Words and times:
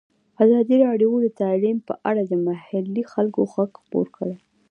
ازادي 0.43 0.75
راډیو 0.85 1.11
د 1.21 1.27
تعلیم 1.41 1.77
په 1.87 1.93
اړه 2.09 2.21
د 2.25 2.33
محلي 2.47 3.03
خلکو 3.13 3.39
غږ 3.53 3.71
خپور 3.83 4.05
کړی. 4.17 4.35